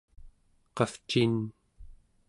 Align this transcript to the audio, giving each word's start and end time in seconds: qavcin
qavcin 0.77 1.35